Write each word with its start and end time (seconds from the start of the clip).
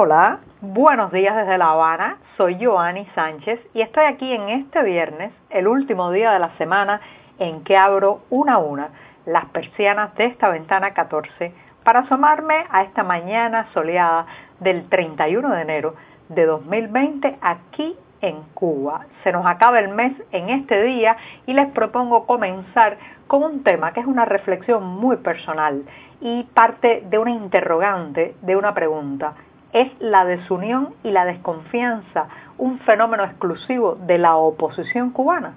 Hola, 0.00 0.38
buenos 0.60 1.10
días 1.10 1.34
desde 1.34 1.58
La 1.58 1.70
Habana. 1.70 2.18
Soy 2.36 2.64
Joanny 2.64 3.04
Sánchez 3.16 3.58
y 3.74 3.80
estoy 3.80 4.04
aquí 4.04 4.32
en 4.32 4.48
este 4.48 4.80
viernes, 4.84 5.32
el 5.50 5.66
último 5.66 6.12
día 6.12 6.30
de 6.30 6.38
la 6.38 6.56
semana 6.56 7.00
en 7.40 7.64
que 7.64 7.76
abro 7.76 8.20
una 8.30 8.54
a 8.54 8.58
una 8.58 8.90
las 9.26 9.46
persianas 9.46 10.14
de 10.14 10.26
esta 10.26 10.50
ventana 10.50 10.94
14 10.94 11.52
para 11.82 12.00
asomarme 12.02 12.54
a 12.70 12.84
esta 12.84 13.02
mañana 13.02 13.66
soleada 13.74 14.26
del 14.60 14.88
31 14.88 15.52
de 15.52 15.62
enero 15.62 15.96
de 16.28 16.46
2020 16.46 17.36
aquí 17.40 17.96
en 18.20 18.40
Cuba. 18.54 19.04
Se 19.24 19.32
nos 19.32 19.46
acaba 19.46 19.80
el 19.80 19.88
mes 19.88 20.12
en 20.30 20.48
este 20.50 20.80
día 20.80 21.16
y 21.44 21.54
les 21.54 21.66
propongo 21.72 22.24
comenzar 22.24 22.98
con 23.26 23.42
un 23.42 23.64
tema 23.64 23.92
que 23.92 23.98
es 23.98 24.06
una 24.06 24.26
reflexión 24.26 24.84
muy 24.84 25.16
personal 25.16 25.82
y 26.20 26.44
parte 26.54 27.02
de 27.10 27.18
una 27.18 27.32
interrogante, 27.32 28.36
de 28.42 28.54
una 28.54 28.74
pregunta 28.74 29.34
es 29.72 29.90
la 30.00 30.24
desunión 30.24 30.94
y 31.04 31.10
la 31.10 31.24
desconfianza 31.24 32.26
un 32.56 32.78
fenómeno 32.80 33.24
exclusivo 33.24 33.94
de 33.94 34.18
la 34.18 34.36
oposición 34.36 35.10
cubana? 35.10 35.54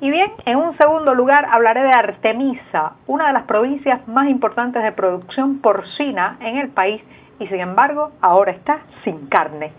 Y 0.00 0.10
bien, 0.10 0.32
en 0.46 0.56
un 0.56 0.76
segundo 0.78 1.14
lugar 1.14 1.46
hablaré 1.50 1.82
de 1.82 1.92
Artemisa, 1.92 2.92
una 3.06 3.26
de 3.26 3.34
las 3.34 3.42
provincias 3.42 4.06
más 4.08 4.28
importantes 4.30 4.82
de 4.82 4.92
producción 4.92 5.58
porcina 5.58 6.38
en 6.40 6.56
el 6.56 6.70
país 6.70 7.02
y 7.38 7.46
sin 7.48 7.60
embargo 7.60 8.12
ahora 8.22 8.52
está 8.52 8.80
sin 9.04 9.26
carne. 9.26 9.72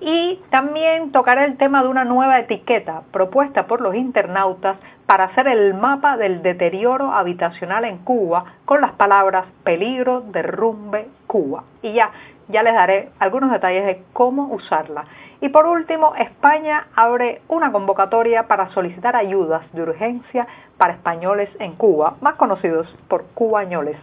Y 0.00 0.40
también 0.48 1.12
tocaré 1.12 1.44
el 1.44 1.58
tema 1.58 1.82
de 1.82 1.88
una 1.88 2.04
nueva 2.04 2.38
etiqueta 2.38 3.02
propuesta 3.12 3.66
por 3.66 3.82
los 3.82 3.94
internautas 3.94 4.78
para 5.04 5.24
hacer 5.24 5.46
el 5.46 5.74
mapa 5.74 6.16
del 6.16 6.42
deterioro 6.42 7.12
habitacional 7.12 7.84
en 7.84 7.98
Cuba 7.98 8.44
con 8.64 8.80
las 8.80 8.92
palabras 8.92 9.44
peligro, 9.62 10.22
derrumbe, 10.22 11.08
Cuba. 11.26 11.64
Y 11.82 11.92
ya, 11.92 12.10
ya 12.48 12.62
les 12.62 12.74
daré 12.74 13.10
algunos 13.18 13.50
detalles 13.50 13.84
de 13.84 14.02
cómo 14.14 14.46
usarla. 14.54 15.04
Y 15.42 15.50
por 15.50 15.66
último, 15.66 16.14
España 16.16 16.86
abre 16.96 17.42
una 17.48 17.70
convocatoria 17.70 18.46
para 18.46 18.70
solicitar 18.70 19.16
ayudas 19.16 19.62
de 19.72 19.82
urgencia 19.82 20.46
para 20.78 20.94
españoles 20.94 21.50
en 21.58 21.74
Cuba, 21.74 22.16
más 22.22 22.36
conocidos 22.36 22.86
por 23.08 23.26
cubañoles. 23.34 23.96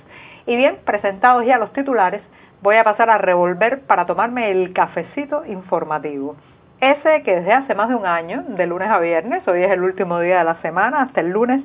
Y 0.45 0.55
bien, 0.55 0.77
presentados 0.85 1.45
ya 1.45 1.57
los 1.57 1.73
titulares, 1.73 2.21
voy 2.61 2.75
a 2.75 2.83
pasar 2.83 3.09
a 3.09 3.17
revolver 3.17 3.81
para 3.81 4.05
tomarme 4.05 4.51
el 4.51 4.73
cafecito 4.73 5.45
informativo. 5.45 6.35
Ese 6.79 7.23
que 7.23 7.37
desde 7.37 7.53
hace 7.53 7.73
más 7.73 7.89
de 7.89 7.95
un 7.95 8.05
año, 8.05 8.43
de 8.49 8.67
lunes 8.67 8.89
a 8.89 8.99
viernes, 8.99 9.47
hoy 9.47 9.63
es 9.63 9.71
el 9.71 9.81
último 9.81 10.19
día 10.19 10.39
de 10.39 10.43
la 10.43 10.61
semana, 10.61 11.01
hasta 11.01 11.21
el 11.21 11.29
lunes 11.29 11.61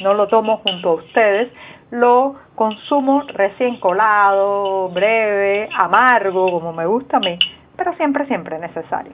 no 0.00 0.14
lo 0.14 0.26
tomo 0.28 0.58
junto 0.58 0.90
a 0.90 0.94
ustedes, 0.94 1.52
lo 1.90 2.36
consumo 2.54 3.22
recién 3.28 3.78
colado, 3.78 4.88
breve, 4.88 5.68
amargo, 5.76 6.50
como 6.50 6.72
me 6.72 6.86
gusta 6.86 7.18
a 7.18 7.20
mí, 7.20 7.38
pero 7.76 7.94
siempre, 7.94 8.26
siempre 8.26 8.58
necesario. 8.58 9.12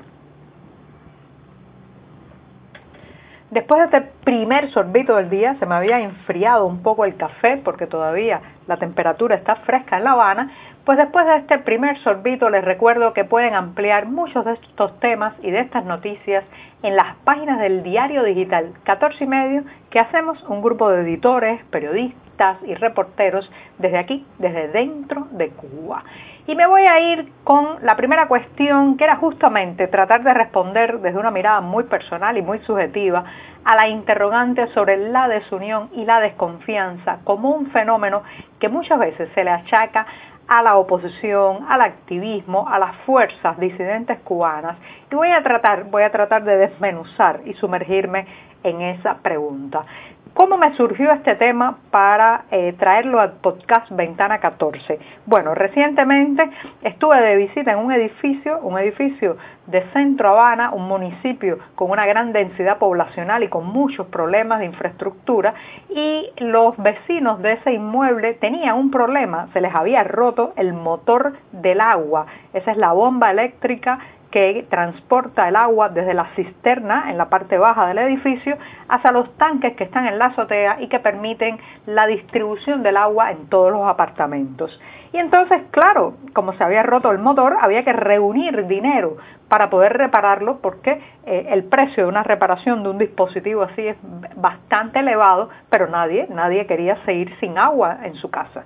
Después 3.51 3.81
de 3.81 3.97
este 3.97 4.13
primer 4.23 4.71
sorbito 4.71 5.17
del 5.17 5.29
día, 5.29 5.57
se 5.59 5.67
me 5.67 5.75
había 5.75 5.99
enfriado 5.99 6.67
un 6.67 6.83
poco 6.85 7.05
el 7.05 7.17
café 7.17 7.57
porque 7.57 7.89
todavía 7.89 8.41
la 8.71 8.77
temperatura 8.77 9.35
está 9.35 9.57
fresca 9.57 9.99
en 9.99 10.05
La 10.05 10.13
Habana, 10.13 10.53
pues 10.85 10.97
después 10.97 11.27
de 11.27 11.39
este 11.39 11.59
primer 11.59 11.99
sorbito 11.99 12.49
les 12.49 12.65
recuerdo 12.65 13.13
que 13.13 13.25
pueden 13.25 13.55
ampliar 13.55 14.07
muchos 14.07 14.45
de 14.45 14.53
estos 14.53 14.99
temas 15.01 15.35
y 15.43 15.51
de 15.51 15.59
estas 15.59 15.85
noticias 15.85 16.45
en 16.85 16.95
las 16.95 17.17
páginas 17.25 17.59
del 17.59 17.83
diario 17.83 18.23
digital 18.23 18.73
14 18.85 19.25
y 19.25 19.27
medio 19.27 19.65
que 19.91 19.99
hacemos 19.99 20.41
un 20.45 20.63
grupo 20.63 20.89
de 20.89 21.03
editores, 21.03 21.61
periodistas 21.65 22.59
y 22.65 22.75
reporteros 22.75 23.51
desde 23.79 23.99
aquí, 23.99 24.25
desde 24.39 24.69
dentro 24.69 25.27
de 25.33 25.49
Cuba. 25.51 26.05
Y 26.47 26.55
me 26.55 26.67
voy 26.67 26.83
a 26.83 26.99
ir 26.99 27.31
con 27.45 27.77
la 27.83 27.97
primera 27.97 28.27
cuestión, 28.27 28.97
que 28.97 29.05
era 29.05 29.17
justamente 29.17 29.89
tratar 29.89 30.23
de 30.23 30.33
responder 30.33 31.01
desde 31.01 31.19
una 31.19 31.31
mirada 31.31 31.61
muy 31.61 31.85
personal 31.85 32.37
y 32.39 32.43
muy 32.43 32.61
subjetiva 32.61 33.25
a 33.65 33.77
la 33.77 33.89
interrogante 33.89 34.67
sobre 34.69 34.97
la 34.97 35.29
desunión 35.29 35.91
y 35.93 36.05
la 36.05 36.21
desconfianza 36.21 37.19
como 37.25 37.51
un 37.51 37.71
fenómeno 37.71 38.23
que 38.61 38.69
muchas 38.69 38.99
veces 38.99 39.29
se 39.35 39.43
le 39.43 39.51
achaca 39.51 40.07
a 40.47 40.63
la 40.63 40.77
oposición, 40.77 41.67
al 41.69 41.81
activismo, 41.81 42.69
a 42.69 42.79
las 42.79 42.97
fuerzas 43.07 43.59
disidentes 43.59 44.19
cubanas. 44.21 44.77
Y 45.11 45.15
voy 45.15 45.31
a 45.31 45.43
tratar, 45.43 45.85
voy 45.85 46.03
a 46.03 46.11
tratar 46.11 46.45
de 46.45 46.57
desmenuzar 46.57 47.41
y 47.45 47.55
sumergirme 47.55 48.27
en 48.65 48.81
esa 48.81 49.19
pregunta. 49.19 49.85
¿Cómo 50.33 50.57
me 50.57 50.75
surgió 50.77 51.11
este 51.11 51.35
tema 51.35 51.79
para 51.91 52.45
eh, 52.53 52.73
traerlo 52.79 53.21
al 53.21 53.33
podcast 53.33 53.91
Ventana 53.91 54.39
14? 54.39 55.01
Bueno, 55.27 55.57
recientemente 55.57 56.49
estuve 56.83 57.21
de 57.21 57.35
visita 57.35 57.73
en 57.73 57.79
un 57.79 57.91
edificio, 57.91 58.61
un 58.61 58.79
edificio 58.79 59.37
de 59.67 59.83
Centro 59.93 60.31
Habana, 60.31 60.71
un 60.71 60.87
municipio 60.87 61.59
con 61.75 61.91
una 61.91 62.07
gran 62.07 62.33
densidad 62.33 62.79
poblacional 62.79 63.43
y 63.43 63.49
con 63.49 63.67
muchos 63.67 64.07
problemas 64.07 64.61
de 64.61 64.67
infraestructura, 64.67 65.55
y 65.89 66.31
los 66.39 66.77
vecinos 66.77 67.43
de 67.43 67.55
ese 67.55 67.73
inmueble 67.73 68.35
tenían 68.35 68.77
un 68.77 68.93
problema, 68.93 69.49
se 69.53 69.61
les 69.61 69.75
había 69.75 70.05
roto 70.05 70.53
el 70.57 70.73
motor 70.73 71.35
del 71.51 71.81
agua, 71.81 72.27
esa 72.53 72.71
es 72.71 72.77
la 72.77 72.93
bomba 72.93 73.33
eléctrica 73.33 73.99
que 74.31 74.67
transporta 74.71 75.49
el 75.49 75.57
agua 75.57 75.89
desde 75.89 76.15
la 76.15 76.27
cisterna 76.37 77.11
en 77.11 77.19
la 77.19 77.29
parte 77.29 77.59
baja 77.59 77.87
del 77.87 77.99
edificio 77.99 78.57
hasta 78.89 79.13
los 79.13 79.37
tanques 79.37 79.75
que 79.77 79.85
están 79.85 80.07
en 80.07 80.19
la 80.19 80.27
azotea 80.27 80.77
y 80.81 80.89
que 80.89 81.01
permiten 81.01 81.59
la 81.87 82.07
distribución 82.07 82.83
del 82.83 82.97
agua 82.97 83.33
en 83.33 83.49
todos 83.49 83.73
los 83.73 83.87
apartamentos. 83.89 84.81
Y 85.13 85.19
entonces, 85.19 85.63
claro, 85.73 86.15
como 86.33 86.53
se 86.53 86.63
había 86.63 86.85
roto 86.85 87.11
el 87.11 87.19
motor, 87.19 87.57
había 87.61 87.85
que 87.85 87.93
reunir 87.93 88.67
dinero 88.69 89.17
para 89.49 89.69
poder 89.69 89.95
repararlo 89.95 90.61
porque 90.61 91.01
eh, 91.27 91.49
el 91.51 91.65
precio 91.65 92.05
de 92.05 92.09
una 92.09 92.23
reparación 92.23 92.85
de 92.85 92.91
un 92.91 92.99
dispositivo 92.99 93.63
así 93.63 93.89
es 93.89 93.97
bastante 94.37 95.01
elevado, 95.01 95.51
pero 95.69 95.89
nadie, 95.89 96.29
nadie 96.31 96.67
quería 96.67 97.05
seguir 97.05 97.35
sin 97.41 97.59
agua 97.59 97.99
en 98.05 98.15
su 98.15 98.31
casa. 98.31 98.65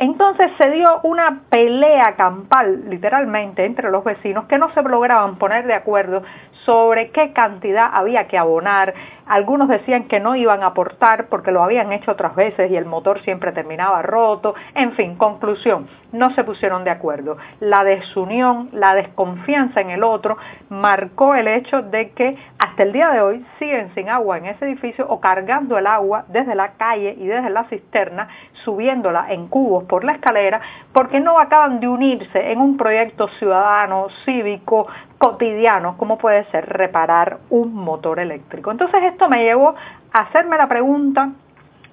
Entonces 0.00 0.50
se 0.56 0.70
dio 0.70 0.98
una 1.02 1.42
pelea 1.50 2.16
campal, 2.16 2.88
literalmente, 2.88 3.66
entre 3.66 3.90
los 3.90 4.02
vecinos 4.02 4.46
que 4.46 4.56
no 4.56 4.72
se 4.72 4.82
lograban 4.82 5.36
poner 5.36 5.66
de 5.66 5.74
acuerdo 5.74 6.22
sobre 6.64 7.10
qué 7.10 7.34
cantidad 7.34 7.90
había 7.92 8.26
que 8.26 8.38
abonar. 8.38 8.94
Algunos 9.26 9.68
decían 9.68 10.08
que 10.08 10.18
no 10.18 10.36
iban 10.36 10.62
a 10.62 10.68
aportar 10.68 11.26
porque 11.28 11.52
lo 11.52 11.62
habían 11.62 11.92
hecho 11.92 12.12
otras 12.12 12.34
veces 12.34 12.70
y 12.70 12.76
el 12.76 12.86
motor 12.86 13.20
siempre 13.20 13.52
terminaba 13.52 14.00
roto. 14.00 14.54
En 14.74 14.92
fin, 14.92 15.16
conclusión, 15.16 15.86
no 16.12 16.30
se 16.30 16.44
pusieron 16.44 16.82
de 16.82 16.90
acuerdo. 16.90 17.36
La 17.60 17.84
desunión, 17.84 18.70
la 18.72 18.94
desconfianza 18.94 19.82
en 19.82 19.90
el 19.90 20.02
otro 20.02 20.38
marcó 20.70 21.34
el 21.34 21.46
hecho 21.46 21.82
de 21.82 22.10
que 22.12 22.38
hasta 22.58 22.84
el 22.84 22.92
día 22.92 23.10
de 23.10 23.20
hoy 23.20 23.44
siguen 23.58 23.94
sin 23.94 24.08
agua 24.08 24.38
en 24.38 24.46
ese 24.46 24.64
edificio 24.64 25.06
o 25.08 25.20
cargando 25.20 25.76
el 25.76 25.86
agua 25.86 26.24
desde 26.28 26.54
la 26.54 26.72
calle 26.72 27.14
y 27.18 27.26
desde 27.26 27.50
la 27.50 27.64
cisterna, 27.64 28.28
subiéndola 28.64 29.30
en 29.30 29.46
cubos 29.46 29.84
por 29.90 30.04
la 30.04 30.12
escalera, 30.12 30.60
porque 30.92 31.18
no 31.18 31.40
acaban 31.40 31.80
de 31.80 31.88
unirse 31.88 32.52
en 32.52 32.60
un 32.60 32.76
proyecto 32.76 33.26
ciudadano, 33.40 34.06
cívico, 34.24 34.86
cotidiano, 35.18 35.98
como 35.98 36.16
puede 36.16 36.44
ser 36.52 36.64
reparar 36.66 37.38
un 37.50 37.74
motor 37.74 38.20
eléctrico. 38.20 38.70
Entonces 38.70 39.02
esto 39.02 39.28
me 39.28 39.42
llevó 39.42 39.74
a 40.12 40.20
hacerme 40.20 40.56
la 40.56 40.68
pregunta 40.68 41.30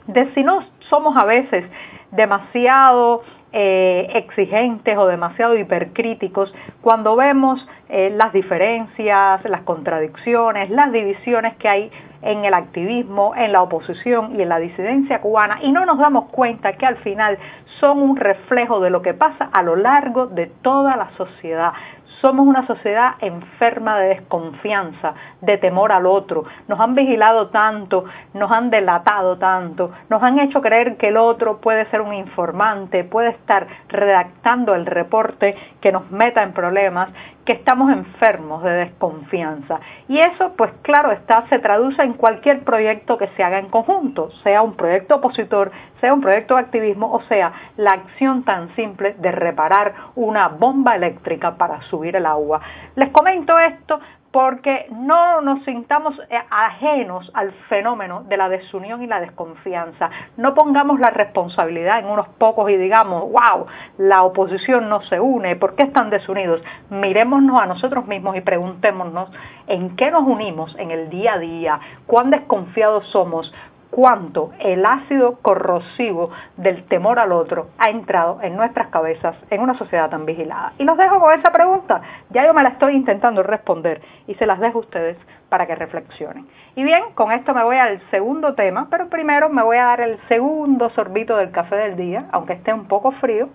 de 0.06 0.32
si 0.36 0.44
no 0.44 0.60
somos 0.90 1.18
a 1.18 1.26
veces 1.26 1.66
demasiado 2.12 3.24
eh, 3.60 4.12
exigentes 4.14 4.96
o 5.00 5.08
demasiado 5.08 5.58
hipercríticos 5.58 6.54
cuando 6.80 7.16
vemos 7.16 7.68
eh, 7.90 8.12
las 8.16 8.32
diferencias, 8.32 9.44
las 9.46 9.62
contradicciones, 9.64 10.70
las 10.70 10.92
divisiones 10.92 11.56
que 11.56 11.68
hay 11.68 11.92
en 12.22 12.46
el 12.46 12.54
activismo, 12.54 13.34
en 13.36 13.52
la 13.54 13.64
oposición 13.64 14.40
y 14.40 14.44
en 14.44 14.50
la 14.50 14.60
disidencia 14.60 15.22
cubana 15.22 15.58
y 15.64 15.72
no 15.72 15.88
nos 15.88 15.98
damos 15.98 16.30
cuenta 16.30 16.74
que 16.74 16.86
al 16.86 16.98
final 16.98 17.40
son 17.80 18.00
un 18.00 18.16
reflejo 18.18 18.80
de 18.80 18.92
lo 18.92 19.02
que 19.02 19.16
pasa 19.16 19.50
a 19.52 19.64
lo 19.64 19.76
largo 19.76 20.28
de 20.28 20.46
toda 20.62 20.96
la 20.96 21.10
sociedad. 21.18 21.74
Somos 22.22 22.48
una 22.48 22.66
sociedad 22.66 23.16
enferma 23.20 24.00
de 24.00 24.10
desconfianza, 24.10 25.14
de 25.42 25.58
temor 25.58 25.92
al 25.92 26.08
otro. 26.08 26.46
Nos 26.68 26.80
han 26.80 26.96
vigilado 26.96 27.50
tanto, 27.50 28.06
nos 28.34 28.52
han 28.52 28.72
delatado 28.72 29.38
tanto, 29.38 29.92
nos 30.10 30.24
han 30.24 30.40
hecho 30.40 30.62
creer 30.62 30.98
que 30.98 31.10
el 31.10 31.18
otro 31.18 31.58
puede 31.58 31.86
ser 31.92 32.02
un 32.02 32.14
informante, 32.14 33.04
puede 33.04 33.30
estar 33.30 33.68
redactando 33.90 34.74
el 34.74 34.88
reporte 34.88 35.56
que 35.80 35.92
nos 35.92 36.10
meta 36.10 36.42
en 36.42 36.54
problemas, 36.54 37.10
que 37.48 37.54
estamos 37.54 37.90
enfermos 37.90 38.62
de 38.62 38.72
desconfianza. 38.72 39.80
Y 40.10 40.20
eso, 40.20 40.52
pues 40.58 40.70
claro 40.82 41.14
está, 41.14 41.48
se 41.48 41.60
traduce 41.60 42.02
en 42.04 42.12
cualquier 42.12 42.66
proyecto 42.66 43.18
que 43.18 43.30
se 43.38 43.44
haga 43.44 43.58
en 43.58 43.70
conjunto, 43.70 44.32
sea 44.44 44.62
un 44.62 44.76
proyecto 44.76 45.16
opositor, 45.16 45.72
sea 46.02 46.14
un 46.14 46.20
proyecto 46.20 46.56
de 46.56 46.60
activismo 46.60 47.10
o 47.10 47.22
sea 47.24 47.54
la 47.78 47.94
acción 47.94 48.44
tan 48.44 48.76
simple 48.76 49.16
de 49.20 49.32
reparar 49.32 49.94
una 50.16 50.50
bomba 50.50 50.98
eléctrica 50.98 51.56
para 51.56 51.82
subir 51.84 52.18
el 52.18 52.26
agua. 52.26 52.60
Les 52.98 53.12
comento 53.12 53.58
esto 53.58 53.98
porque 54.32 54.88
no 54.92 55.42
nos 55.42 55.64
sintamos 55.64 56.20
eh, 56.30 56.38
ajenos 56.50 57.32
al 57.34 57.52
fenómeno 57.70 58.24
de 58.28 58.38
la 58.38 58.50
desunión 58.50 59.02
y 59.02 59.08
la 59.08 59.20
desconfianza. 59.20 60.10
No 60.36 60.54
pongamos 60.54 61.00
la 61.00 61.10
responsabilidad 61.10 62.00
en 62.00 62.08
unos 62.08 62.28
pocos 62.38 62.70
y 62.70 62.78
digamos, 62.78 63.24
wow, 63.32 63.66
la 63.98 64.24
oposición 64.24 64.90
no 64.90 65.02
se 65.04 65.20
une, 65.20 65.56
¿por 65.56 65.76
qué 65.76 65.84
están 65.84 66.10
desunidos? 66.10 66.62
Mirémonos 66.90 67.62
a 67.62 67.66
nosotros 67.66 68.06
mismos 68.06 68.36
y 68.36 68.42
preguntémonos 68.42 69.30
en 69.68 69.96
qué 69.96 70.12
nos 70.12 70.24
unimos 70.24 70.76
en 70.78 70.92
el 70.92 71.10
día 71.10 71.34
a 71.34 71.40
día, 71.40 71.80
cuán 72.06 72.30
desconfiados 72.30 73.08
somos, 73.08 73.54
cuánto 73.90 74.52
el 74.60 74.86
ácido 74.86 75.40
corrosivo 75.42 76.30
del 76.58 76.84
temor 76.86 77.20
al 77.20 77.32
otro 77.32 77.68
ha 77.78 77.90
entrado 77.90 78.40
en 78.42 78.56
nuestras 78.56 78.88
cabezas 78.88 79.36
en 79.50 79.62
una 79.62 79.78
sociedad 79.78 80.10
tan 80.10 80.26
vigilada. 80.26 80.74
Y 80.78 80.84
los 80.84 80.98
dejo 80.98 81.20
con 81.20 81.38
esa 81.38 81.52
pregunta. 81.52 82.02
Ya 82.30 82.46
yo 82.46 82.54
me 82.54 82.64
la 82.64 82.70
estoy 82.70 82.96
intentando 82.96 83.44
responder 83.44 84.02
y 84.28 84.36
se 84.36 84.46
las 84.46 84.60
dejo 84.60 84.80
a 84.80 84.82
ustedes 84.82 85.18
para 85.50 85.66
que 85.66 85.76
reflexionen. 85.76 86.48
Y 86.76 86.84
bien, 86.84 87.04
con 87.16 87.32
esto 87.32 87.54
me 87.54 87.64
voy 87.64 87.78
al 87.78 88.02
segundo 88.12 88.54
tema, 88.54 88.88
pero 88.90 89.10
primero 89.10 89.50
me 89.50 89.64
voy 89.64 89.78
a 89.78 89.86
dar 89.86 90.02
el 90.02 90.20
segundo 90.28 90.90
sorbito 90.92 91.38
del 91.38 91.52
café 91.52 91.76
del 91.76 91.96
día, 91.96 92.26
aunque 92.32 92.54
esté 92.54 92.74
un 92.74 92.88
poco 92.88 93.12
frío, 93.14 93.50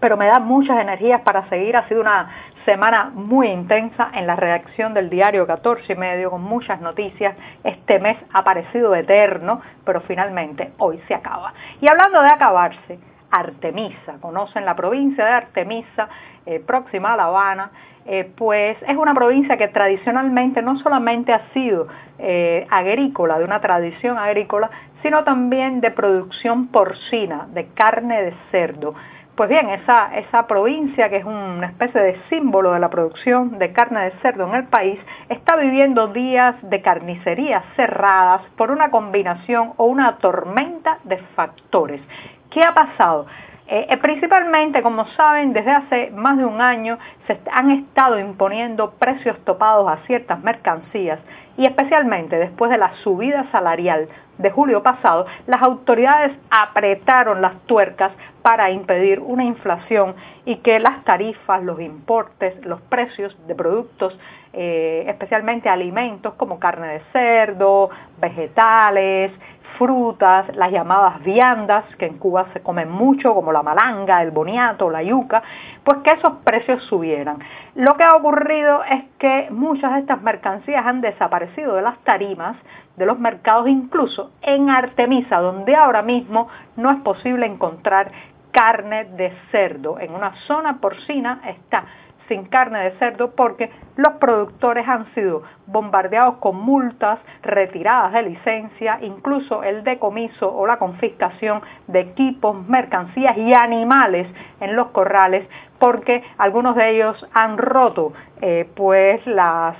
pero 0.00 0.16
me 0.16 0.26
da 0.26 0.38
muchas 0.38 0.78
energías 0.78 1.22
para 1.22 1.48
seguir. 1.48 1.76
Ha 1.76 1.88
sido 1.88 2.02
una 2.02 2.28
semana 2.64 3.10
muy 3.14 3.48
intensa 3.48 4.10
en 4.14 4.26
la 4.26 4.36
redacción 4.36 4.94
del 4.94 5.10
diario 5.10 5.46
14 5.46 5.92
y 5.92 5.96
medio 5.96 6.30
con 6.30 6.42
muchas 6.42 6.80
noticias. 6.80 7.36
Este 7.62 7.98
mes 7.98 8.16
ha 8.32 8.42
parecido 8.42 8.94
eterno, 8.94 9.60
pero 9.84 10.00
finalmente 10.02 10.72
hoy 10.78 11.00
se 11.06 11.14
acaba. 11.14 11.52
Y 11.80 11.88
hablando 11.88 12.20
de 12.22 12.28
acabarse, 12.28 12.98
Artemisa, 13.30 14.14
conocen 14.20 14.64
la 14.64 14.76
provincia 14.76 15.24
de 15.24 15.32
Artemisa, 15.32 16.08
eh, 16.46 16.60
próxima 16.60 17.14
a 17.14 17.16
La 17.16 17.24
Habana, 17.24 17.70
eh, 18.06 18.30
pues 18.36 18.76
es 18.86 18.96
una 18.96 19.14
provincia 19.14 19.56
que 19.56 19.68
tradicionalmente 19.68 20.60
no 20.60 20.78
solamente 20.78 21.32
ha 21.32 21.48
sido 21.52 21.88
eh, 22.18 22.66
agrícola, 22.70 23.38
de 23.38 23.44
una 23.44 23.60
tradición 23.60 24.18
agrícola, 24.18 24.70
sino 25.02 25.24
también 25.24 25.80
de 25.80 25.90
producción 25.90 26.68
porcina, 26.68 27.46
de 27.52 27.66
carne 27.68 28.22
de 28.22 28.34
cerdo. 28.50 28.94
Pues 29.36 29.48
bien, 29.48 29.68
esa, 29.70 30.16
esa 30.16 30.46
provincia, 30.46 31.08
que 31.08 31.16
es 31.16 31.24
una 31.24 31.66
especie 31.66 32.00
de 32.00 32.20
símbolo 32.28 32.72
de 32.72 32.78
la 32.78 32.88
producción 32.88 33.58
de 33.58 33.72
carne 33.72 34.04
de 34.04 34.10
cerdo 34.22 34.46
en 34.46 34.54
el 34.54 34.64
país, 34.68 34.96
está 35.28 35.56
viviendo 35.56 36.06
días 36.06 36.54
de 36.62 36.80
carnicerías 36.80 37.64
cerradas 37.74 38.42
por 38.56 38.70
una 38.70 38.92
combinación 38.92 39.72
o 39.76 39.86
una 39.86 40.18
tormenta 40.18 40.98
de 41.02 41.16
factores. 41.34 42.00
¿Qué 42.48 42.62
ha 42.62 42.74
pasado? 42.74 43.26
Eh, 43.66 43.86
eh, 43.90 43.96
principalmente, 43.96 44.82
como 44.82 45.04
saben, 45.16 45.52
desde 45.52 45.72
hace 45.72 46.10
más 46.12 46.36
de 46.36 46.44
un 46.44 46.60
año 46.60 46.98
se 47.26 47.36
han 47.50 47.72
estado 47.72 48.20
imponiendo 48.20 48.92
precios 48.92 49.36
topados 49.44 49.90
a 49.90 49.96
ciertas 50.06 50.40
mercancías 50.44 51.18
y 51.56 51.66
especialmente 51.66 52.36
después 52.36 52.70
de 52.70 52.78
la 52.78 52.94
subida 53.02 53.50
salarial 53.50 54.08
de 54.38 54.50
julio 54.50 54.82
pasado, 54.82 55.26
las 55.46 55.62
autoridades 55.62 56.36
apretaron 56.50 57.40
las 57.40 57.60
tuercas 57.66 58.12
para 58.42 58.70
impedir 58.70 59.20
una 59.20 59.44
inflación 59.44 60.14
y 60.44 60.56
que 60.56 60.80
las 60.80 61.04
tarifas, 61.04 61.62
los 61.62 61.80
importes, 61.80 62.54
los 62.64 62.80
precios 62.82 63.36
de 63.46 63.54
productos, 63.54 64.18
eh, 64.52 65.04
especialmente 65.08 65.68
alimentos 65.68 66.34
como 66.34 66.58
carne 66.58 66.88
de 66.88 67.00
cerdo, 67.12 67.90
vegetales, 68.20 69.32
frutas, 69.78 70.54
las 70.54 70.70
llamadas 70.70 71.22
viandas, 71.22 71.84
que 71.96 72.06
en 72.06 72.18
Cuba 72.18 72.46
se 72.52 72.60
comen 72.60 72.90
mucho, 72.90 73.34
como 73.34 73.52
la 73.52 73.62
malanga, 73.62 74.22
el 74.22 74.30
boniato, 74.30 74.90
la 74.90 75.02
yuca, 75.02 75.42
pues 75.82 75.98
que 75.98 76.12
esos 76.12 76.34
precios 76.44 76.82
subieran. 76.84 77.38
Lo 77.74 77.96
que 77.96 78.04
ha 78.04 78.14
ocurrido 78.14 78.84
es 78.84 79.04
que 79.18 79.48
muchas 79.50 79.94
de 79.94 80.00
estas 80.00 80.22
mercancías 80.22 80.86
han 80.86 81.00
desaparecido 81.00 81.74
de 81.74 81.82
las 81.82 81.98
tarimas, 82.04 82.56
de 82.96 83.04
los 83.04 83.18
mercados, 83.18 83.68
incluso 83.68 84.30
en 84.42 84.70
Artemisa, 84.70 85.38
donde 85.38 85.74
ahora 85.74 86.02
mismo 86.02 86.46
no 86.76 86.92
es 86.92 87.00
posible 87.00 87.46
encontrar 87.46 88.12
carne 88.52 89.06
de 89.16 89.32
cerdo. 89.50 89.98
En 89.98 90.14
una 90.14 90.36
zona 90.46 90.78
porcina 90.78 91.40
está 91.44 91.84
sin 92.28 92.44
carne 92.46 92.80
de 92.84 92.90
cerdo 92.98 93.32
porque 93.32 93.70
los 93.96 94.14
productores 94.14 94.86
han 94.88 95.12
sido 95.14 95.42
bombardeados 95.66 96.36
con 96.36 96.56
multas, 96.56 97.18
retiradas 97.42 98.12
de 98.12 98.22
licencia, 98.22 98.98
incluso 99.02 99.62
el 99.62 99.84
decomiso 99.84 100.54
o 100.54 100.66
la 100.66 100.78
confiscación 100.78 101.62
de 101.86 102.00
equipos, 102.00 102.66
mercancías 102.68 103.36
y 103.36 103.52
animales 103.54 104.26
en 104.60 104.76
los 104.76 104.88
corrales 104.88 105.46
porque 105.78 106.22
algunos 106.38 106.76
de 106.76 106.90
ellos 106.90 107.26
han 107.34 107.58
roto 107.58 108.12
eh, 108.40 108.68
pues 108.74 109.26
las, 109.26 109.76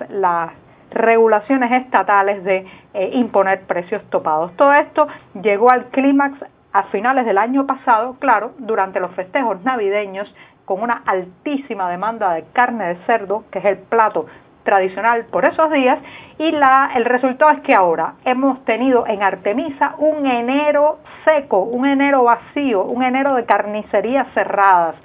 regulaciones 0.91 1.73
estatales 1.73 2.44
de 2.44 2.67
eh, 2.93 3.11
imponer 3.14 3.62
precios 3.62 4.00
topados. 4.11 4.55
Todo 4.55 4.73
esto 4.75 5.08
llegó 5.43 5.70
al 5.70 5.87
clímax 5.87 6.38
a 6.73 6.85
finales 6.85 7.25
del 7.26 7.38
año 7.38 7.67
pasado, 7.67 8.17
claro, 8.20 8.52
durante 8.58 9.00
los 9.00 9.11
festejos 9.12 9.61
navideños 9.64 10.32
con 10.64 10.82
una 10.82 11.02
altísima 11.06 11.90
demanda 11.90 12.32
de 12.32 12.44
carne 12.52 12.87
de 12.88 12.96
cerdo, 13.06 13.44
que 13.50 13.58
es 13.58 13.64
el 13.64 13.78
plato 13.78 14.26
tradicional 14.64 15.26
por 15.26 15.44
esos 15.44 15.70
días, 15.70 15.99
y 16.38 16.50
la, 16.50 16.90
el 16.94 17.05
resultado 17.05 17.50
es 17.50 17.61
que 17.61 17.75
ahora 17.75 18.14
hemos 18.25 18.64
tenido 18.64 19.06
en 19.06 19.22
Artemisa 19.22 19.94
un 19.99 20.26
enero 20.26 20.99
seco, 21.25 21.61
un 21.61 21.87
enero 21.87 22.25
vacío, 22.25 22.82
un 22.84 23.02
enero 23.02 23.34
de 23.34 23.44
carnicerías 23.44 24.26
cerradas. 24.34 24.96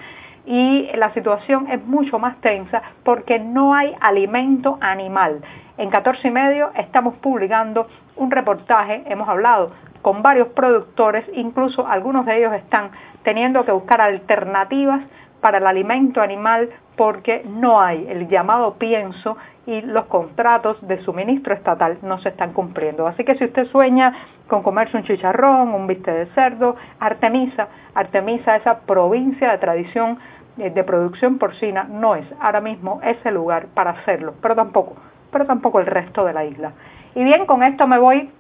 Y 0.46 0.90
la 0.96 1.14
situación 1.14 1.68
es 1.70 1.86
mucho 1.86 2.18
más 2.18 2.38
tensa 2.42 2.82
porque 3.04 3.38
no 3.38 3.76
hay 3.76 3.94
alimento 4.00 4.78
animal. 4.82 5.42
En 5.78 5.90
14 5.90 6.28
y 6.28 6.32
medio 6.32 6.72
estamos 6.76 7.16
publicando 7.18 7.88
un 8.16 8.32
reportaje, 8.32 9.04
hemos 9.06 9.30
hablado 9.30 9.72
con 10.02 10.22
varios 10.22 10.48
productores, 10.50 11.26
incluso 11.34 11.86
algunos 11.88 12.26
de 12.26 12.38
ellos 12.38 12.54
están 12.54 12.92
teniendo 13.24 13.66
que 13.66 13.72
buscar 13.72 14.02
alternativas 14.02 15.02
para 15.42 15.58
el 15.58 15.68
alimento 15.68 16.22
animal 16.22 16.70
porque 16.96 17.44
no 17.46 17.82
hay 17.82 18.06
el 18.10 18.28
llamado 18.28 18.76
pienso 18.76 19.38
y 19.66 19.82
los 19.82 20.06
contratos 20.06 20.86
de 20.88 21.02
suministro 21.04 21.54
estatal 21.54 22.00
no 22.02 22.20
se 22.20 22.30
están 22.30 22.54
cumpliendo. 22.54 23.08
Así 23.08 23.24
que 23.24 23.36
si 23.36 23.46
usted 23.46 23.68
sueña 23.68 24.14
con 24.48 24.64
comerse 24.64 24.98
un 24.98 25.04
chicharrón, 25.04 25.74
un 25.74 25.88
bistec 25.88 26.14
de 26.14 26.26
cerdo, 26.34 26.76
Artemisa, 27.00 27.68
Artemisa, 27.94 28.56
esa 28.56 28.80
provincia 28.80 29.52
de 29.52 29.58
tradición 29.60 30.18
eh, 30.58 30.72
de 30.72 30.84
producción 30.84 31.38
porcina, 31.38 31.84
no 31.84 32.16
es 32.16 32.26
ahora 32.40 32.62
mismo 32.62 33.00
ese 33.04 33.32
lugar 33.32 33.68
para 33.74 33.92
hacerlo, 33.92 34.34
pero 34.42 34.56
tampoco, 34.56 34.96
pero 35.32 35.46
tampoco 35.46 35.80
el 35.80 35.86
resto 35.86 36.26
de 36.26 36.34
la 36.34 36.46
isla. 36.46 36.74
Y 37.16 37.24
bien, 37.24 37.46
con 37.46 37.64
esto 37.64 37.88
me 37.88 37.98
voy 37.98 38.32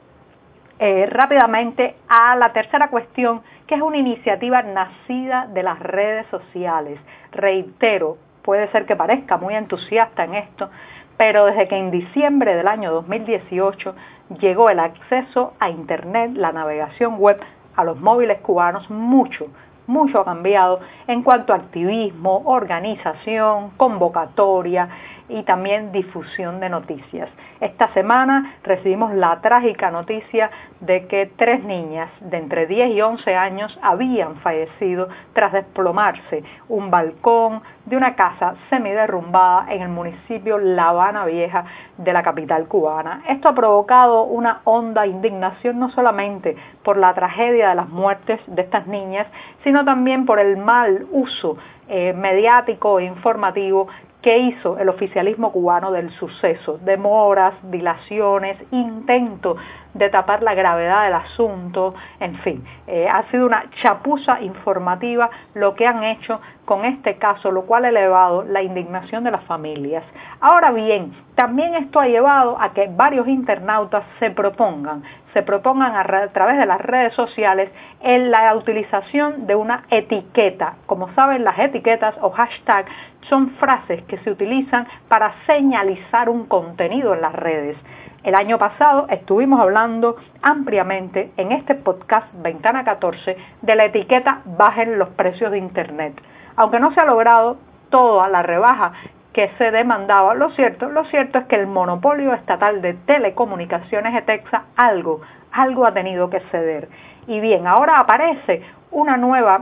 eh, 0.79 1.07
rápidamente 1.07 1.95
a 2.07 2.35
la 2.37 2.53
tercera 2.53 2.87
cuestión, 2.87 3.41
que 3.67 3.75
es 3.75 3.81
una 3.81 3.97
iniciativa 3.97 4.61
nacida 4.61 5.47
de 5.53 5.61
las 5.61 5.77
redes 5.79 6.25
sociales. 6.27 6.99
Reitero, 7.31 8.17
puede 8.43 8.71
ser 8.71 8.85
que 8.85 8.95
parezca 8.95 9.37
muy 9.37 9.55
entusiasta 9.55 10.23
en 10.23 10.35
esto, 10.35 10.69
pero 11.17 11.45
desde 11.45 11.67
que 11.67 11.75
en 11.75 11.91
diciembre 11.91 12.55
del 12.55 12.67
año 12.67 12.91
2018 12.93 13.93
llegó 14.39 14.69
el 14.69 14.79
acceso 14.79 15.53
a 15.59 15.69
Internet, 15.69 16.31
la 16.35 16.53
navegación 16.53 17.17
web 17.19 17.39
a 17.75 17.83
los 17.83 17.99
móviles 17.99 18.39
cubanos, 18.39 18.89
mucho, 18.89 19.47
mucho 19.85 20.21
ha 20.21 20.25
cambiado 20.25 20.79
en 21.07 21.23
cuanto 21.23 21.51
a 21.51 21.57
activismo, 21.57 22.43
organización, 22.45 23.71
convocatoria, 23.75 24.87
y 25.29 25.43
también 25.43 25.91
difusión 25.91 26.59
de 26.59 26.69
noticias. 26.69 27.29
Esta 27.61 27.93
semana 27.93 28.55
recibimos 28.63 29.13
la 29.13 29.39
trágica 29.41 29.91
noticia 29.91 30.49
de 30.79 31.07
que 31.07 31.31
tres 31.37 31.63
niñas 31.63 32.09
de 32.19 32.37
entre 32.37 32.65
10 32.67 32.91
y 32.91 33.01
11 33.01 33.35
años 33.35 33.79
habían 33.81 34.35
fallecido 34.37 35.07
tras 35.33 35.53
desplomarse 35.53 36.43
un 36.67 36.89
balcón 36.89 37.61
de 37.85 37.97
una 37.97 38.15
casa 38.15 38.55
semiderrumbada 38.69 39.71
en 39.73 39.81
el 39.81 39.89
municipio 39.89 40.57
La 40.57 40.89
Habana 40.89 41.25
Vieja 41.25 41.65
de 41.97 42.13
la 42.13 42.23
capital 42.23 42.67
cubana. 42.67 43.23
Esto 43.27 43.49
ha 43.49 43.55
provocado 43.55 44.23
una 44.23 44.61
honda 44.63 45.05
indignación 45.05 45.79
no 45.79 45.89
solamente 45.91 46.55
por 46.83 46.97
la 46.97 47.13
tragedia 47.13 47.69
de 47.69 47.75
las 47.75 47.89
muertes 47.89 48.39
de 48.47 48.61
estas 48.61 48.87
niñas, 48.87 49.27
sino 49.63 49.83
también 49.83 50.25
por 50.25 50.39
el 50.39 50.57
mal 50.57 51.07
uso 51.11 51.57
eh, 51.87 52.13
mediático 52.13 52.99
e 52.99 53.05
informativo 53.05 53.87
¿Qué 54.21 54.37
hizo 54.37 54.77
el 54.77 54.89
oficialismo 54.89 55.53
cubano 55.53 55.93
del 55.93 56.11
suceso? 56.11 56.77
Demoras, 56.83 57.53
dilaciones, 57.71 58.57
intento 58.71 59.55
de 59.93 60.09
tapar 60.09 60.43
la 60.43 60.53
gravedad 60.53 61.03
del 61.05 61.13
asunto, 61.13 61.95
en 62.19 62.35
fin, 62.39 62.63
eh, 62.87 63.07
ha 63.07 63.23
sido 63.31 63.45
una 63.45 63.65
chapuza 63.81 64.39
informativa 64.41 65.29
lo 65.55 65.75
que 65.75 65.87
han 65.87 66.03
hecho 66.03 66.39
con 66.65 66.85
este 66.85 67.17
caso, 67.17 67.51
lo 67.51 67.63
cual 67.63 67.85
ha 67.85 67.89
elevado 67.89 68.43
la 68.43 68.61
indignación 68.61 69.23
de 69.23 69.31
las 69.31 69.43
familias. 69.45 70.03
Ahora 70.39 70.71
bien, 70.71 71.13
también 71.35 71.73
esto 71.73 71.99
ha 71.99 72.07
llevado 72.07 72.61
a 72.61 72.73
que 72.73 72.87
varios 72.91 73.27
internautas 73.27 74.03
se 74.19 74.29
propongan, 74.29 75.03
se 75.33 75.41
propongan 75.41 75.95
a, 75.95 76.27
través 76.27 76.57
de 76.57 76.65
las 76.65 76.79
redes 76.81 77.13
sociales 77.13 77.71
en 78.01 78.29
la 78.29 78.53
utilización 78.55 79.47
de 79.47 79.55
una 79.55 79.85
etiqueta. 79.89 80.75
Como 80.85 81.11
saben, 81.13 81.43
las 81.43 81.57
etiquetas 81.57 82.15
o 82.21 82.29
hashtags 82.29 82.91
son 83.29 83.51
frases 83.51 84.03
que 84.03 84.17
se 84.19 84.31
utilizan 84.31 84.87
para 85.07 85.33
señalizar 85.45 86.29
un 86.29 86.45
contenido 86.45 87.13
en 87.13 87.21
las 87.21 87.33
redes. 87.33 87.77
El 88.23 88.35
año 88.35 88.57
pasado 88.57 89.07
estuvimos 89.09 89.61
hablando 89.61 90.17
ampliamente 90.41 91.31
en 91.37 91.53
este 91.53 91.73
podcast 91.73 92.27
Ventana 92.33 92.83
14 92.83 93.37
de 93.61 93.75
la 93.75 93.85
etiqueta 93.85 94.41
Bajen 94.43 94.99
los 94.99 95.07
precios 95.09 95.51
de 95.51 95.57
Internet. 95.57 96.21
Aunque 96.57 96.81
no 96.81 96.93
se 96.93 96.99
ha 96.99 97.05
logrado 97.05 97.57
toda 97.89 98.27
la 98.27 98.43
rebaja 98.43 98.91
que 99.31 99.49
se 99.57 99.71
demandaba, 99.71 100.33
lo 100.33 100.49
cierto, 100.51 100.89
lo 100.89 101.05
cierto 101.05 101.37
es 101.37 101.45
que 101.45 101.55
el 101.55 101.67
monopolio 101.67 102.33
estatal 102.33 102.81
de 102.81 102.93
telecomunicaciones 102.93 104.13
de 104.13 104.21
Texas 104.23 104.63
algo, 104.75 105.21
algo 105.53 105.85
ha 105.85 105.93
tenido 105.93 106.29
que 106.29 106.41
ceder. 106.51 106.89
Y 107.25 107.39
bien, 107.39 107.67
ahora 107.67 107.99
aparece 107.99 108.63
una 108.91 109.15
nueva 109.15 109.61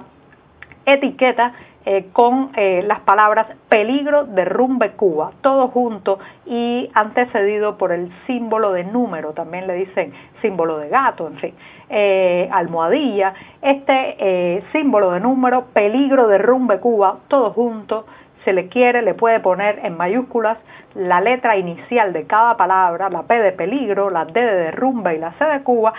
etiqueta 0.87 1.53
eh, 1.89 2.09
con 2.11 2.51
eh, 2.57 2.83
las 2.85 2.99
palabras 2.99 3.47
peligro 3.69 4.25
derrumbe 4.25 4.91
Cuba, 4.91 5.31
todo 5.39 5.69
junto 5.69 6.19
y 6.45 6.89
antecedido 6.93 7.77
por 7.77 7.93
el 7.93 8.11
símbolo 8.25 8.73
de 8.73 8.83
número, 8.83 9.31
también 9.31 9.67
le 9.67 9.75
dicen 9.75 10.11
símbolo 10.41 10.79
de 10.79 10.89
gato, 10.89 11.27
en 11.27 11.37
fin, 11.37 11.53
eh, 11.89 12.49
almohadilla, 12.51 13.33
este 13.61 14.65
símbolo 14.73 15.11
de 15.11 15.21
número, 15.21 15.67
peligro 15.67 16.27
derrumbe 16.27 16.81
Cuba, 16.81 17.19
todo 17.29 17.51
junto, 17.51 18.05
se 18.43 18.51
le 18.51 18.67
quiere, 18.67 19.01
le 19.01 19.13
puede 19.13 19.39
poner 19.39 19.79
en 19.85 19.95
mayúsculas 19.95 20.57
la 20.93 21.21
letra 21.21 21.55
inicial 21.55 22.11
de 22.11 22.27
cada 22.27 22.57
palabra, 22.57 23.09
la 23.09 23.23
P 23.23 23.33
de 23.39 23.53
peligro, 23.53 24.09
la 24.09 24.25
D 24.25 24.41
de 24.41 24.55
derrumbe 24.55 25.15
y 25.15 25.19
la 25.19 25.31
C 25.37 25.45
de 25.45 25.63
Cuba, 25.63 25.93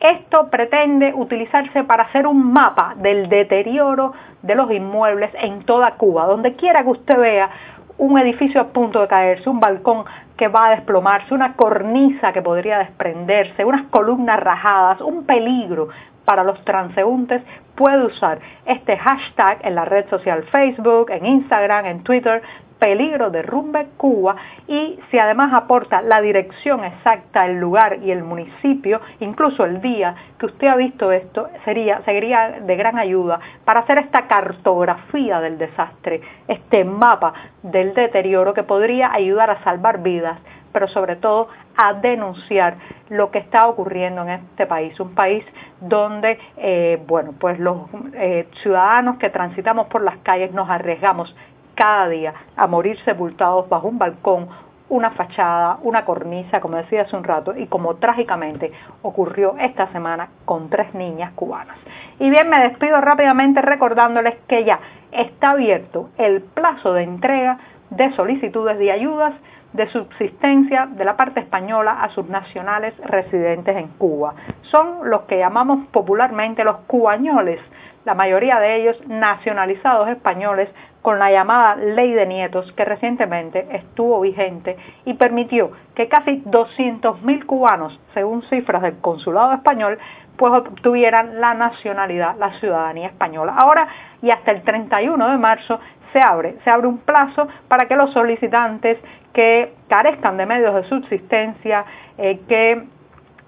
esto 0.00 0.48
pretende 0.48 1.12
utilizarse 1.14 1.84
para 1.84 2.04
hacer 2.04 2.26
un 2.26 2.52
mapa 2.52 2.94
del 2.96 3.28
deterioro 3.28 4.14
de 4.42 4.54
los 4.54 4.70
inmuebles 4.70 5.30
en 5.34 5.62
toda 5.64 5.92
Cuba. 5.92 6.26
Donde 6.26 6.54
quiera 6.54 6.82
que 6.82 6.88
usted 6.88 7.18
vea 7.18 7.50
un 7.98 8.18
edificio 8.18 8.62
a 8.62 8.68
punto 8.68 9.02
de 9.02 9.08
caerse, 9.08 9.50
un 9.50 9.60
balcón 9.60 10.04
que 10.38 10.48
va 10.48 10.68
a 10.68 10.70
desplomarse, 10.70 11.34
una 11.34 11.52
cornisa 11.52 12.32
que 12.32 12.40
podría 12.40 12.78
desprenderse, 12.78 13.62
unas 13.62 13.82
columnas 13.90 14.40
rajadas, 14.40 15.02
un 15.02 15.26
peligro 15.26 15.88
para 16.24 16.42
los 16.42 16.64
transeúntes, 16.64 17.42
puede 17.74 18.06
usar 18.06 18.38
este 18.64 18.96
hashtag 18.96 19.58
en 19.62 19.74
la 19.74 19.84
red 19.84 20.08
social 20.08 20.44
Facebook, 20.44 21.10
en 21.10 21.26
Instagram, 21.26 21.84
en 21.84 22.02
Twitter, 22.02 22.42
peligro 22.80 23.30
derrumbe 23.30 23.86
Cuba 23.96 24.34
y 24.66 24.98
si 25.10 25.18
además 25.18 25.52
aporta 25.52 26.02
la 26.02 26.20
dirección 26.20 26.82
exacta, 26.84 27.46
el 27.46 27.60
lugar 27.60 27.98
y 28.02 28.10
el 28.10 28.24
municipio, 28.24 29.00
incluso 29.20 29.64
el 29.64 29.80
día 29.80 30.16
que 30.38 30.46
usted 30.46 30.66
ha 30.66 30.76
visto 30.76 31.12
esto, 31.12 31.48
sería, 31.64 32.02
sería 32.04 32.60
de 32.60 32.76
gran 32.76 32.98
ayuda 32.98 33.38
para 33.64 33.80
hacer 33.80 33.98
esta 33.98 34.26
cartografía 34.26 35.40
del 35.40 35.58
desastre, 35.58 36.22
este 36.48 36.84
mapa 36.84 37.34
del 37.62 37.94
deterioro 37.94 38.54
que 38.54 38.64
podría 38.64 39.12
ayudar 39.12 39.50
a 39.50 39.62
salvar 39.62 40.02
vidas, 40.02 40.38
pero 40.72 40.88
sobre 40.88 41.16
todo 41.16 41.48
a 41.76 41.94
denunciar 41.94 42.76
lo 43.08 43.30
que 43.30 43.38
está 43.38 43.66
ocurriendo 43.66 44.22
en 44.22 44.30
este 44.30 44.66
país, 44.66 44.98
un 45.00 45.14
país 45.14 45.44
donde, 45.80 46.38
eh, 46.56 47.02
bueno, 47.06 47.34
pues 47.38 47.58
los 47.58 47.88
eh, 48.14 48.48
ciudadanos 48.62 49.18
que 49.18 49.30
transitamos 49.30 49.88
por 49.88 50.02
las 50.02 50.18
calles 50.18 50.52
nos 50.52 50.68
arriesgamos 50.68 51.34
cada 51.80 52.10
día 52.10 52.34
a 52.56 52.66
morir 52.66 52.98
sepultados 53.06 53.66
bajo 53.70 53.88
un 53.88 53.96
balcón, 53.96 54.48
una 54.90 55.12
fachada, 55.12 55.78
una 55.82 56.04
cornisa, 56.04 56.60
como 56.60 56.76
decía 56.76 57.02
hace 57.02 57.16
un 57.16 57.24
rato, 57.24 57.56
y 57.56 57.68
como 57.68 57.96
trágicamente 57.96 58.70
ocurrió 59.00 59.54
esta 59.58 59.90
semana 59.90 60.28
con 60.44 60.68
tres 60.68 60.92
niñas 60.92 61.32
cubanas. 61.32 61.78
Y 62.18 62.28
bien, 62.28 62.50
me 62.50 62.60
despido 62.60 63.00
rápidamente 63.00 63.62
recordándoles 63.62 64.34
que 64.46 64.64
ya 64.64 64.78
está 65.10 65.52
abierto 65.52 66.10
el 66.18 66.42
plazo 66.42 66.92
de 66.92 67.04
entrega 67.04 67.56
de 67.88 68.12
solicitudes 68.12 68.76
de 68.76 68.92
ayudas 68.92 69.32
de 69.72 69.88
subsistencia 69.90 70.86
de 70.86 71.04
la 71.04 71.16
parte 71.16 71.40
española 71.40 72.02
a 72.02 72.10
sus 72.10 72.28
nacionales 72.28 72.94
residentes 72.98 73.76
en 73.76 73.88
Cuba. 73.88 74.34
Son 74.62 75.08
los 75.08 75.22
que 75.22 75.38
llamamos 75.38 75.86
popularmente 75.88 76.64
los 76.64 76.78
cubañoles, 76.86 77.60
la 78.04 78.14
mayoría 78.14 78.58
de 78.58 78.76
ellos 78.76 78.96
nacionalizados 79.06 80.08
españoles 80.08 80.68
con 81.02 81.18
la 81.18 81.30
llamada 81.30 81.76
Ley 81.76 82.12
de 82.12 82.26
Nietos 82.26 82.72
que 82.72 82.84
recientemente 82.84 83.66
estuvo 83.70 84.20
vigente 84.20 84.76
y 85.04 85.14
permitió 85.14 85.70
que 85.94 86.08
casi 86.08 86.42
200.000 86.42 87.46
cubanos, 87.46 87.98
según 88.14 88.42
cifras 88.42 88.82
del 88.82 88.98
Consulado 89.00 89.52
Español, 89.52 89.98
pues 90.40 90.54
obtuvieran 90.54 91.38
la 91.38 91.52
nacionalidad, 91.52 92.34
la 92.38 92.58
ciudadanía 92.60 93.08
española. 93.08 93.52
Ahora 93.58 93.86
y 94.22 94.30
hasta 94.30 94.52
el 94.52 94.62
31 94.62 95.32
de 95.32 95.36
marzo 95.36 95.78
se 96.14 96.20
abre, 96.22 96.56
se 96.64 96.70
abre 96.70 96.86
un 96.86 96.96
plazo 96.96 97.46
para 97.68 97.86
que 97.86 97.94
los 97.94 98.10
solicitantes 98.14 98.96
que 99.34 99.74
carezcan 99.88 100.38
de 100.38 100.46
medios 100.46 100.74
de 100.74 100.84
subsistencia, 100.84 101.84
eh, 102.16 102.40
que 102.48 102.82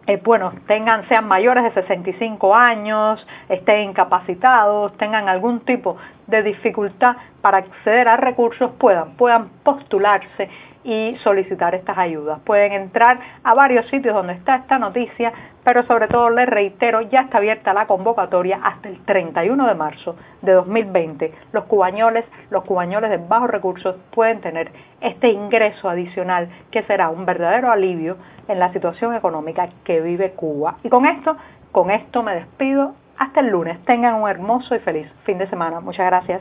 eh, 0.06 0.20
bueno, 0.22 0.52
tengan, 0.66 1.08
sean 1.08 1.26
mayores 1.26 1.64
de 1.64 1.72
65 1.80 2.54
años, 2.54 3.26
estén 3.49 3.88
incapacitados, 3.88 4.94
tengan 4.99 5.30
algún 5.30 5.61
tipo 5.61 5.96
de 6.26 6.42
dificultad 6.42 7.16
para 7.40 7.58
acceder 7.58 8.06
a 8.06 8.18
recursos, 8.18 8.70
puedan, 8.78 9.16
puedan 9.16 9.49
postularse 9.64 10.50
y 10.84 11.16
solicitar 11.22 11.74
estas 11.74 11.96
ayudas. 11.98 12.40
Pueden 12.40 12.72
entrar 12.72 13.18
a 13.44 13.54
varios 13.54 13.86
sitios 13.86 14.14
donde 14.14 14.34
está 14.34 14.56
esta 14.56 14.78
noticia, 14.78 15.32
pero 15.64 15.84
sobre 15.84 16.08
todo 16.08 16.30
les 16.30 16.48
reitero, 16.48 17.02
ya 17.02 17.22
está 17.22 17.38
abierta 17.38 17.72
la 17.72 17.86
convocatoria 17.86 18.60
hasta 18.62 18.88
el 18.88 19.04
31 19.04 19.66
de 19.66 19.74
marzo 19.74 20.16
de 20.42 20.52
2020. 20.52 21.32
Los 21.52 21.64
cubañoles, 21.64 22.24
los 22.50 22.64
cubañoles 22.64 23.10
de 23.10 23.18
bajos 23.18 23.50
recursos 23.50 23.96
pueden 24.12 24.40
tener 24.40 24.72
este 25.00 25.28
ingreso 25.28 25.88
adicional 25.88 26.48
que 26.70 26.82
será 26.84 27.10
un 27.10 27.24
verdadero 27.24 27.70
alivio 27.70 28.16
en 28.48 28.58
la 28.58 28.72
situación 28.72 29.14
económica 29.14 29.68
que 29.84 30.00
vive 30.00 30.32
Cuba. 30.32 30.76
Y 30.82 30.88
con 30.88 31.06
esto, 31.06 31.36
con 31.70 31.90
esto 31.90 32.22
me 32.22 32.34
despido. 32.34 32.94
Hasta 33.18 33.40
el 33.40 33.48
lunes. 33.48 33.78
Tengan 33.84 34.14
un 34.14 34.28
hermoso 34.28 34.74
y 34.74 34.80
feliz 34.80 35.06
fin 35.24 35.38
de 35.38 35.46
semana. 35.48 35.80
Muchas 35.80 36.06
gracias. 36.06 36.40